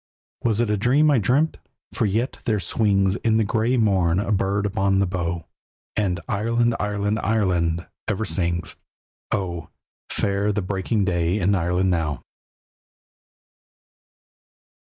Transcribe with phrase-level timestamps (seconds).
[0.41, 1.57] Was it a dream I dreamt?
[1.93, 5.45] For yet there swings In the grey morn a bird upon the bough,
[5.95, 6.75] And "Ireland!
[6.79, 7.19] Ireland!
[7.21, 8.77] Ireland!" ever sings.
[9.31, 9.69] Oh!
[10.09, 12.23] fair the breaking day in Ireland now.